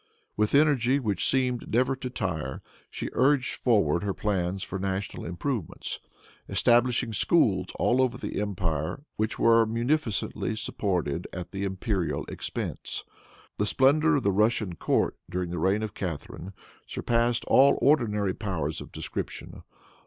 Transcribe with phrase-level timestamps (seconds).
[0.35, 5.99] With energy which seemed never to tire, she urged forward her plans for national improvements,
[6.49, 13.03] establishing schools all over the empire, which were munificently supported at the imperial expense.
[13.59, 16.53] The splendor of the Russian court, during the reign of Catharine,
[16.87, 19.61] surpassed all ordinary powers of description.